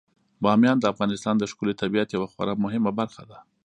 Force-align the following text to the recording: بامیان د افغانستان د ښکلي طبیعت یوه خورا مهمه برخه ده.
بامیان 0.43 0.77
د 0.79 0.85
افغانستان 0.93 1.35
د 1.37 1.43
ښکلي 1.51 1.73
طبیعت 1.81 2.09
یوه 2.11 2.27
خورا 2.31 2.53
مهمه 2.63 2.91
برخه 2.99 3.23
ده. 3.29 3.37